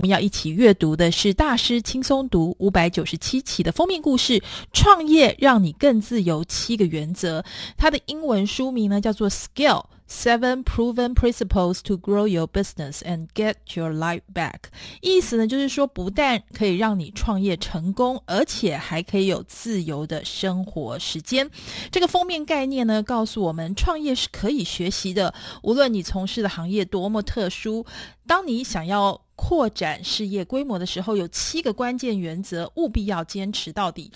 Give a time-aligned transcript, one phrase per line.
[0.00, 4.40] 我们要一起阅读的是大师轻松读五百九十七期的封面故事：
[4.72, 7.44] 创业让你更自由七个原则。
[7.76, 14.52] 它的英文书名呢叫做《Scale Seven Proven Principles to Grow Your Business and Get Your Life Back》。
[15.00, 21.50] 意思呢就是说，不但可以让你创业成功，而且还可以有自由的生活时间。
[21.90, 25.34] 这个封面概念呢，告诉我们创业是可以学习的，
[25.64, 27.84] 无论你从事的行业多么特殊。
[28.28, 34.12] 当你想要扩展事业规模的时候，有七个关键原则，务必要坚持到底。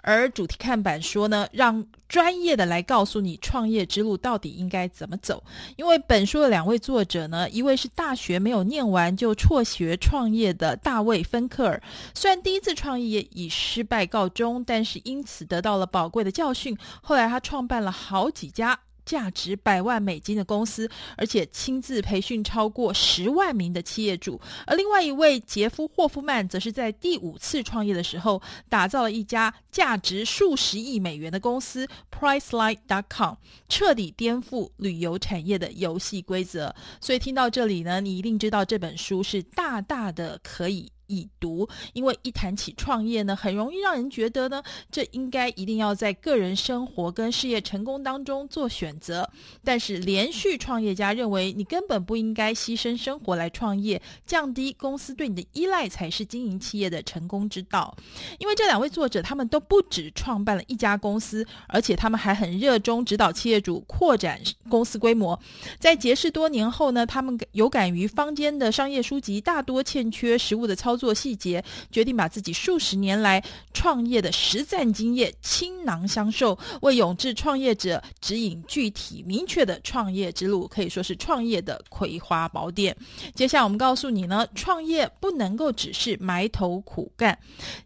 [0.00, 5.42] 而主题看板说呢，让专业的来告诉你创业之路到底应该怎么走。
[5.76, 11.82] 因为本书的两位作者呢，一位是大学没有念完就辍学创业的大卫·芬克尔，
[12.14, 16.78] 虽然第一次创业以失败告终，但是因此得到了宝贵的教训。
[17.02, 18.78] 后来他创办了好几家。
[19.08, 20.86] 价值百万美金的公司，
[21.16, 24.38] 而且亲自培训超过十万名的企业主。
[24.66, 36.74] 而另外一位杰夫·霍夫曼，则是在第五次创业的时候，打造了一家价值数十亿美元的公司 Priceline.com，彻底颠覆旅游产业的游戏规则。
[37.00, 40.92] 所以听到这里呢，你一定知道这本书是大大的可以。
[41.08, 49.28] 已读，因为一谈起创业呢，很容易让人觉得呢，这应该一定要在个人生活跟事业成功当中做选择。
[49.64, 57.96] 但是连续创业家认为，你根本不应该牺牲生活来创业，降低公司对你的依赖才是经营企业的成功之道。
[58.38, 65.38] 因为这两位作者，他们都不止创办了一家公司，而且他们还很热衷指导企业主扩展公司规模。
[65.78, 82.96] 在结识多年后呢，他们有感于坊间的商业书籍大多欠缺实务的操作细节，决定把自己数十年来创业的实战经验倾囊相授，为勇志创业者指引具体明确的创业之路，可以说是创业的葵花宝典。
[83.34, 87.38] 接下来我们告诉你呢，创业不能够只是埋头苦干。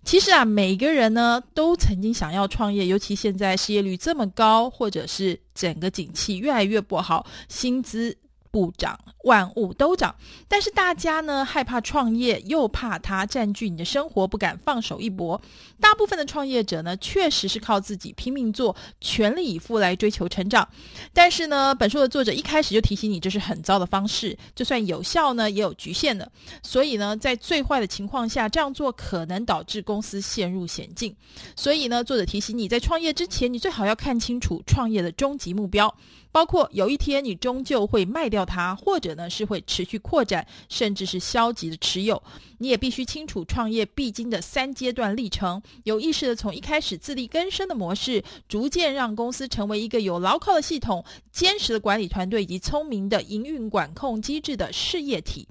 [0.04, 8.16] 其实啊，每个人呢都曾经想要创业，尤其现在失业率这么高，或者是整个景气越来越不好，薪资。
[8.52, 10.14] 不涨，万物都涨，
[10.46, 15.40] 但是大家呢害怕创业，又怕它占据你的生活，不敢放手一搏。
[15.80, 20.68] 大部分的创业者呢，确实是靠自己拼命做，全力以赴来追求成长。
[21.14, 26.30] 但是呢，本书的作者一开始就提醒你，这是很糟的方式，就算有效呢，也有局限的。
[26.62, 31.16] 所以呢，在最坏的情况下，这样做可能导致公司陷入险境。
[31.56, 35.92] 所以呢，作者提醒你在创业之前，你最好要看清楚创业的终极目标。
[36.32, 42.20] 包括有一天你终究会卖掉它，或者呢是会持续扩展，甚至是消极的持有。
[42.58, 55.46] 你也必须清楚创业必经的三阶段历程，有意识的从一开始自力更生的模式，逐渐让公司成为一个有牢靠的系统、坚实的管理团队以及聪明的营运管控机制的事业体。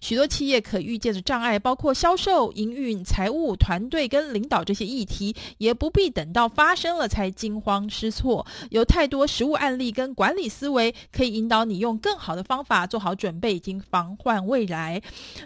[0.00, 8.44] 许多企业可预见的障碍，包括销售、营运、财务、团队跟领导这些议题，也不必等到发生了才惊慌失措。
[8.70, 10.25] 有太多实务案例跟管。
[10.26, 15.00] 管理思维可以引导你用更好的方法做好准备，已经防患未来。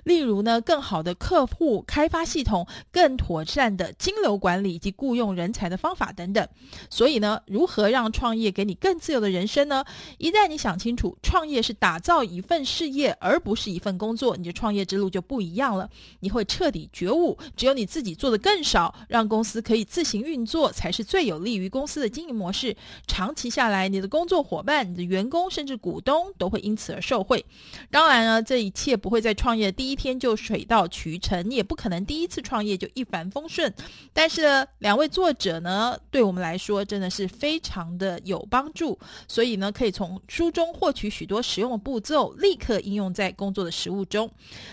[0.05, 6.49] 例如呢，更好的客户开发系统、更妥善的金流管理以及雇佣人才的方法等等。
[6.89, 9.85] 所以呢，如何让创业给你更自由的人生呢？
[10.17, 15.91] 一旦你想清楚，创业是打造一份事业，而不是一份工作，你的创业之路就不一样了。
[16.21, 22.75] 你会彻底觉悟，只有你自己做的更少，让公司可以自行运作，才是最有利于公司的经营模式。
[23.07, 24.70] 长期下来，你的工作伙伴。
[24.85, 27.45] 你的员工甚至股东都会因此而受惠。
[27.91, 33.73] 当然呢，这一切不会在创业第一天就水到渠成，你也不可能第一次创业就一帆风顺。
[34.13, 38.99] 但是呢，两位作者呢，对我们来说真的是非常的有帮助，
[39.29, 44.31] 所以呢，可以从书中获取许多实用的步骤，立刻应用在工作的实务中。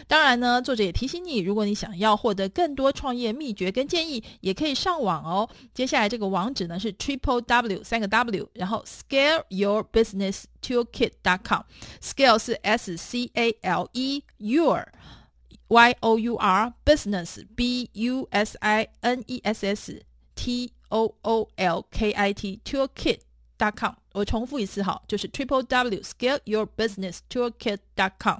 [0.08, 5.50] 当然呢，作者也提醒你，如果你想要获得更多创业秘诀跟建议，也可以上网哦。
[5.74, 11.44] 接下来这个网址呢是 triple w 三个 w，然后 scale your business toolkit dot
[12.02, 14.86] scale 是 s c a l e your
[15.70, 20.02] y o u r business b u s i n e s s
[20.36, 23.20] t o o l k i t toolkit
[23.58, 28.40] dot com 我重复一次哈，就是 triple w scale your business toolkit dot com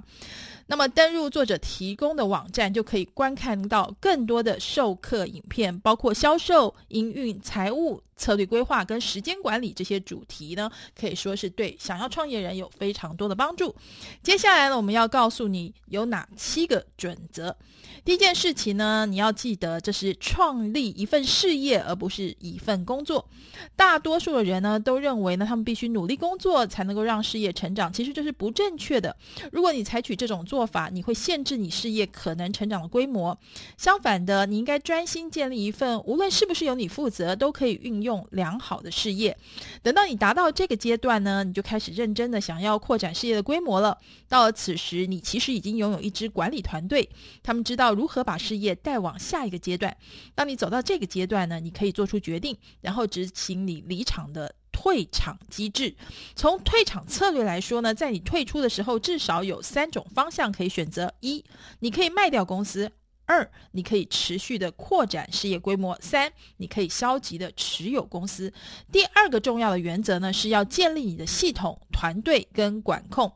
[0.66, 13.74] 那么登入作者提供的网站，就可以观看到更多的授课影片，包括销售、营运、财务、策略规划跟时间管理这些主题呢，可以说是对想要创业人有非常多的帮助。
[14.22, 17.56] 接下来呢，我们要告诉你有哪七个准则。
[18.04, 23.26] 第一件事情呢，你要记得这是创立一份事业，而不是一份工作。
[23.74, 29.14] 大多数的人呢，都认为呢，他们必须努力工作才能够让事业成长，其实这是不正确的。
[29.52, 33.38] 如果你采取这种做法，你会限制你事业可能成长的规模。
[33.76, 39.36] 相反的，你应该专心建立一份无论是不是由你负责都可以运用良好的事业。
[39.82, 43.98] 等到你达到这个阶段呢，你就开始认真的想要扩展事业的规模了。
[44.26, 47.06] 到了此时，你其实已经拥有一支管理团队，
[47.42, 49.94] 他们知道如何把事业带往下一个阶段。
[50.34, 55.92] 当你走到这个阶段呢，你可以做出决定，然后执行你离场的退场机制。
[56.36, 61.44] 从退场策略来说呢，在你退出的时候，至少有三种方向可以选择：一，
[61.80, 62.92] 你可以卖掉公司。
[63.28, 68.50] 二，你可以持续的扩展事业规模；三，你可以消极的持有公司。
[68.90, 73.30] 第二个重要的原则呢，是要建立你的系统、团队跟管控。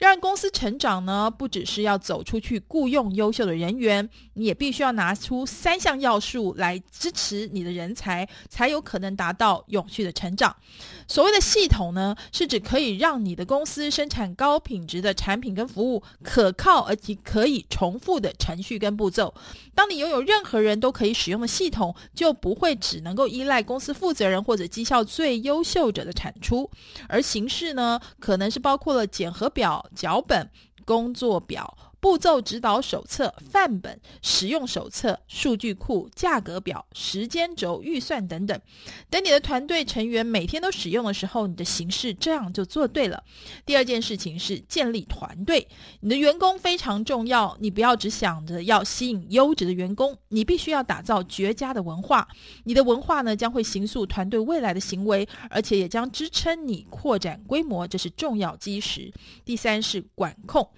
[0.00, 10.56] 让公司成长呢，不只是要走出去雇佣优秀的人员，你也必须要拿出三项要素来支持你的人才，才有可能达到永续的成长。
[11.06, 19.33] 所谓的系统呢，是指可以让你的公司生产高品质的产品跟服务，可靠而且可以重复的程序跟步骤。
[19.74, 26.70] 当你拥有任何人都可以使用的系统，就不会只能够依赖公司负责人或者绩效最优秀者的产出，
[27.08, 30.48] 而形式呢，可能是包括了检核表、脚本、
[30.84, 31.76] 工作表。
[32.04, 38.60] 步骤指导手册、范本、使用手册、数据库、价格表、时间轴、预算等等。
[39.08, 43.24] 等你的团队成员每天都使用的时候，你的形式这样就做对了。
[43.64, 45.66] 第二件事情是建立团队，
[46.00, 52.28] 你的员工非常重要，你不要只想着要吸引优质的员工，你必须要打造绝佳的文化。
[52.64, 59.10] 你的文化呢，将会形塑团队未来的行为，而且也将支撑你扩展规模，这是重要基石。
[59.42, 60.68] 第三是管控。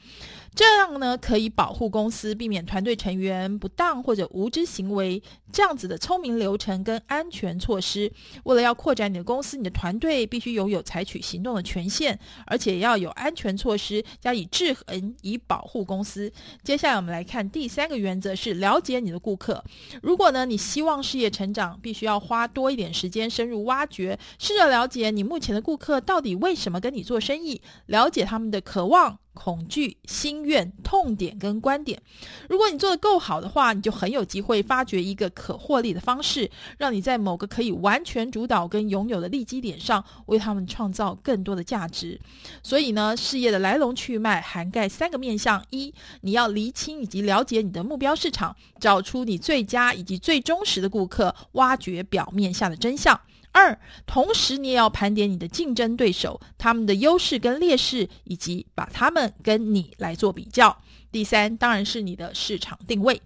[0.56, 5.22] 这样呢，可以保护公司，避免团队成员不当或者无知行为。
[5.52, 8.10] 这样子的聪明流程跟安全措施，
[8.44, 16.32] 为了要扩展你的公司，你的团队必须拥有采取行动的权限，而且要有安全措施加以制衡，以保护公司。
[16.62, 19.62] 接下来我们来看第三个原则是了解你的顾客。
[20.02, 29.18] 如果呢，你希望事业成长，必须要花多一点时间深入挖掘，试着了解你目前的顾客到底为什么跟你做生意，了解他们的渴望。
[29.36, 32.00] 恐惧、心愿、痛点跟观点，
[32.48, 42.18] 如果你做得够好的话，你就很有机会发掘一个可获利的方式，让你在某个可以完全主导跟拥有的利基点上，为他们创造更多的价值。
[42.62, 45.92] 所以呢，事业的来龙去脉涵盖三个面向：一，
[46.22, 53.20] 你要厘清以及了解你的目标市场，找出你最佳以及最忠实的顾客，挖掘表面下的真相。
[53.56, 60.76] 二，同时你也要盘点你的竞争对手，他们的优势跟劣势，以及把他们跟你来做比较。
[61.16, 63.18] 第三，当然是你的市场定位。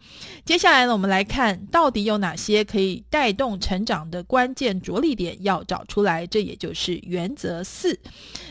[0.45, 6.25] 接下来呢，我们来看到底有哪些可以带动成长的关键着力点，要找出来。
[6.25, 7.99] 这也就是原则四。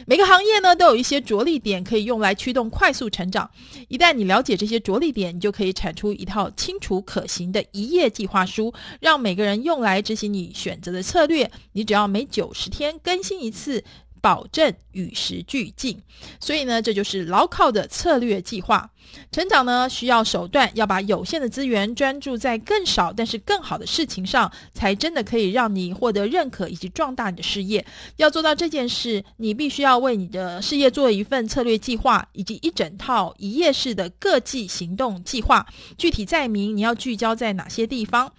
[0.06, 3.50] 每个行业呢，都有一些着力点可以用来驱动快速成长。
[3.88, 11.50] 一旦你了解这些着力点，你就可以产出一套清楚可行的一页计划书，让每个人用来执行你选择的策略。
[11.72, 13.86] 你只要每九十天更新一次。
[14.22, 16.02] 保证与时俱进，
[16.40, 18.90] 所以呢，这就是牢靠的策略计划。
[19.32, 27.84] 成长呢，需要手段，要把有限的资源专注在更少但是更好的事情上，才真的可以让你获得认可以及壮大你的事业。
[28.18, 35.66] 要做到这件事，你必须要为你的事业做一份策略计划，以及一整套一页式的各季行动计划，
[35.98, 38.32] 具体载明你要聚焦在哪些地方。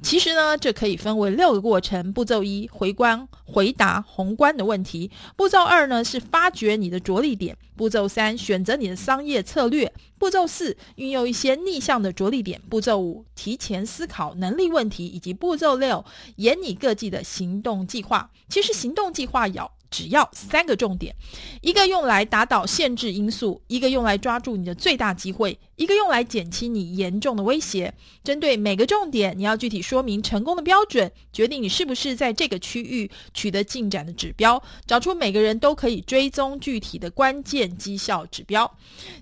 [0.00, 2.12] 其实呢，这可以分为六个过程。
[2.12, 16.04] 步骤一：回观、回答宏观的问题；步骤二呢是发掘你的着力点；步骤三选择你的商业策略；步骤四运用一些逆向的着力点；步骤五提前思考能力问题；以及步骤六
[16.36, 18.30] 研拟各自的行动计划。
[18.48, 19.68] 其实行动计划有。
[19.90, 21.14] 只要三个重点：
[21.60, 27.92] 一个用来打倒限制因素，一个用来抓住你的最大机会，一个用来减轻你严重的威胁。
[28.22, 38.70] 针对每个重点，你要具体说明成功的标准，决定你是不是在这个区域取得进展的指标，找出每个人都可以追踪具体的关键绩效指标。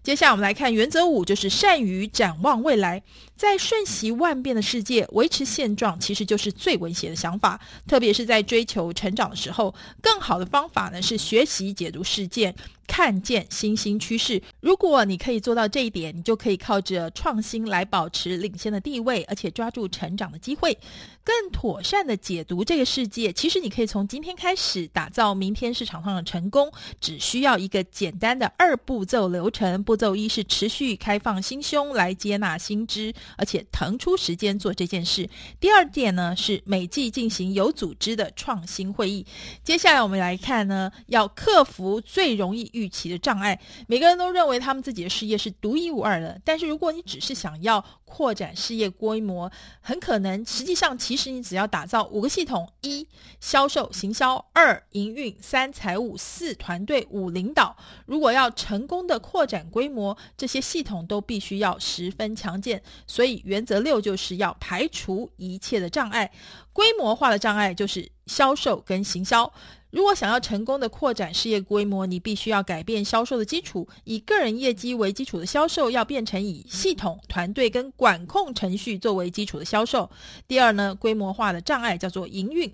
[0.03, 3.03] 接下来我们来看原则五，就是善于展望未来。
[3.37, 9.75] 在瞬息万变的世界，维持现状其实就是最危险的想法，特别是在追求成长的时候。
[10.01, 12.55] 更好的方法呢是学习解读事件，
[12.87, 14.43] 看见新兴趋势。
[14.61, 20.77] 如果你可以做到这一点，你就可以靠着创新来保持领先的地位，而且抓住成长的机会，
[21.25, 23.33] 更妥善的解读这个世界。
[23.33, 29.83] 其实你可以从今天开始打造明天市场上的成功，只需要一个简单的二步骤流程。
[29.83, 35.29] 步骤一是持续开放心胸来接纳新知，而且腾出时间做这件事。
[35.61, 39.27] 第二点呢是每季进行有组织的创新会议。
[39.63, 43.59] 接下来我们来看呢，要克服最容易预期的障碍。
[43.89, 53.09] 每个人都认为他们自己的事业是独一无二的，但是如果你只是想要扩展事业规模，很可能实际上其实你只要打造五个系统：一、
[53.41, 57.75] 销售行销；二、营运；三、财务；四、团队；五、领导。
[58.05, 62.83] 如果要成功的扩展规模，这些系统都必须要十分强健。
[63.07, 66.31] 所以原则六就是要排除一切的障碍，
[66.73, 69.53] 规模化的障碍就是销售跟行销。
[69.91, 80.11] 如果想要成功的扩展事业规模，你必须要改变销售的基础，以个人业绩为基础的销售要变成以系统、团队跟管控程序作为基础的销售。
[80.47, 82.71] 第二呢，规模化的障碍叫做营运，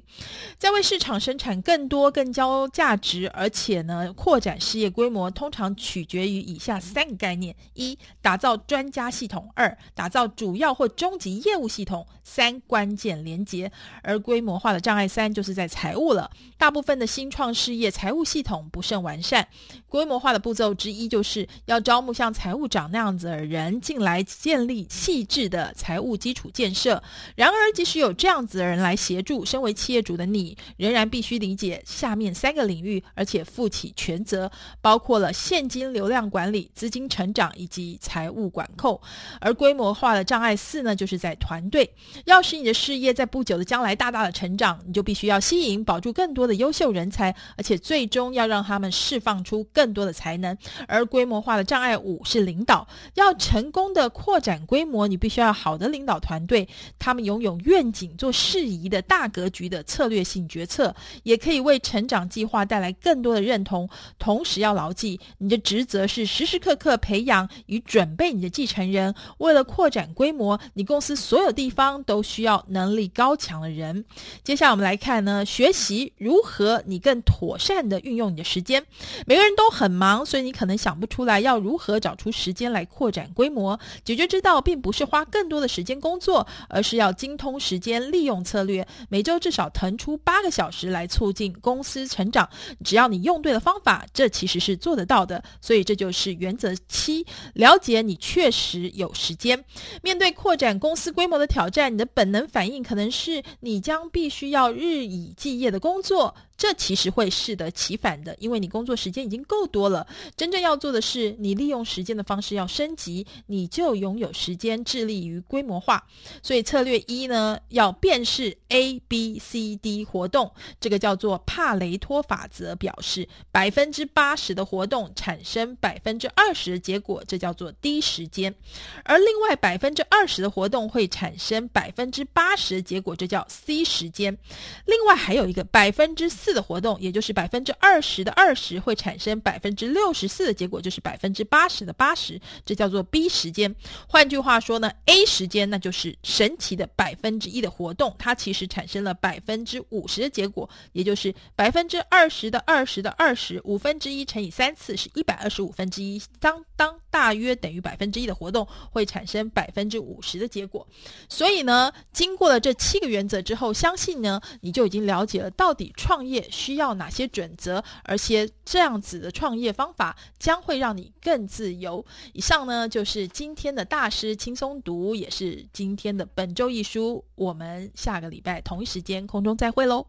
[0.59, 13.71] 在为市场生产更多、更交价值，而且呢，扩展事业规模通常取决于以下三个概念：一、打造专家系统；二、打造主要或终极业务系统；三、关键连接。
[14.03, 17.07] 而规模化的障碍三就就是在财务了，大部分的。
[17.13, 19.47] 新创事业财务系统不甚完善，
[19.87, 27.03] 规模化的步骤之一就是要招募像财务长那样子的人进来，建立细致的财务基础建设。
[27.35, 38.99] 然而，即使有这样子的人来协助，身为企业主的你仍然必须理解下面三个领域，而且负起全责，包括了现金流量管理、资金成长以及财务管控。
[39.39, 41.93] 而规模化的障碍四呢，就是在团队。
[42.25, 47.13] 要使你的事业在不久的将来大大的成长，你就必须要要吸引、保住更多的优秀人。
[47.13, 50.57] 才，而且最终要让他们释放出更多的才能。
[50.89, 56.67] 而规模化的障碍五是领导，要成功的扩展规模，你必须要好的领导团队，
[56.99, 63.89] 他们拥有愿景、做适宜的大格局的策略性决策，也可以为成长计划带来更多的认同。
[64.19, 69.15] 同时要牢记，你的职责是时时刻刻培养与准备你的继承人。
[69.39, 74.05] 为了扩展规模，你公司所有地方都需要能力高强的人。
[74.43, 76.83] 接下来我们来看呢，学习如何。
[76.87, 78.85] 你更妥善地运用你的时间。
[79.27, 83.79] 每个人都很忙，所以你可能想不出来要如何找出时间来扩展规模。
[84.05, 92.49] 解决之道并不是花更多的时间工作，而是要精通时间利用策略，每周至少腾出八个小时来促进公司成长。
[92.85, 95.43] 只要你用对了方法，这其实是做得到的。
[95.61, 97.25] 所以这就是原则七：
[97.55, 99.65] 了解你确实有时间。
[100.03, 106.35] 面对扩展公司规模的挑战，你的本能反应可能是你将必须要日以继业的工作。
[106.63, 110.07] 这其实会适得其反的，因为你工作时间已经够多了。
[110.37, 116.07] 真正要做的是，你利用时间的方式要升级，你就拥有时间致力于规模化。
[116.41, 128.55] 所以策略一呢，要辨识 A、B、C、D 活动，这个叫做帕雷托法则，表示百分之八十的活动产生百分之二十的结果，这叫做低时间。
[129.03, 134.39] 而另外百分之二十的活动会产生百分之八十的结果，这叫 C 时间。
[134.87, 136.52] 另外还有一个百分之四。
[136.53, 143.75] 的活动，也就是百分之二十的二十会产生百分之六十四的结果，就是百分之八十的八十，这叫做 B 时间。
[144.09, 160.87] 换句话说呢，A 时间那就是神奇的百分之一的活动，它其实产生了百分之五十的结果，也就是百分之二十的二十的二十，五分之一乘以三次是一百二十五分之一，当当大约等于百分之一的活动会产生百分之五十的结果。
[161.29, 167.83] 所以呢，经过了这七个原则之后，相信呢你就已经了解了到底创业需要哪些准则？
[168.05, 172.05] 而且这样子的创业方法将会让你更自由。
[172.33, 177.25] 以上呢就是今天的大师轻松读，也是今天的本周一书。
[177.35, 180.07] 我们下个礼拜同一时间空中再会喽。